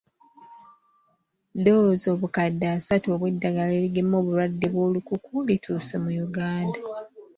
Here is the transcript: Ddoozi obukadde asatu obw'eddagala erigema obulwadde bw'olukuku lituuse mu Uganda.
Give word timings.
Ddoozi 1.57 2.07
obukadde 2.13 2.65
asatu 2.77 3.07
obw'eddagala 3.15 3.71
erigema 3.79 4.15
obulwadde 4.17 4.65
bw'olukuku 4.73 5.33
lituuse 5.47 5.95
mu 6.03 6.11
Uganda. 6.27 6.79